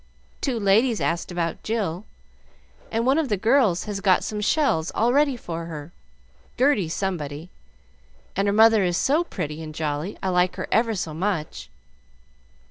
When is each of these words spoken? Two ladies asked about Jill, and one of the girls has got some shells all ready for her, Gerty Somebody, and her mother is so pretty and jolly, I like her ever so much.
Two 0.41 0.59
ladies 0.59 0.99
asked 0.99 1.31
about 1.31 1.61
Jill, 1.61 2.05
and 2.91 3.05
one 3.05 3.19
of 3.19 3.29
the 3.29 3.37
girls 3.37 3.83
has 3.83 3.99
got 3.99 4.23
some 4.23 4.41
shells 4.41 4.89
all 4.95 5.13
ready 5.13 5.37
for 5.37 5.65
her, 5.65 5.93
Gerty 6.57 6.89
Somebody, 6.89 7.51
and 8.35 8.47
her 8.47 8.51
mother 8.51 8.83
is 8.83 8.97
so 8.97 9.23
pretty 9.23 9.61
and 9.61 9.75
jolly, 9.75 10.17
I 10.23 10.29
like 10.29 10.55
her 10.55 10.67
ever 10.71 10.95
so 10.95 11.13
much. 11.13 11.69